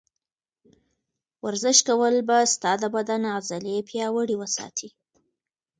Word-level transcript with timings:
ورزش 1.45 1.77
کول 1.87 2.15
به 2.27 2.37
ستا 2.53 2.71
د 2.81 2.83
بدن 2.95 3.21
عضلې 3.37 3.75
پیاوړې 3.89 4.35
وساتي. 4.39 4.89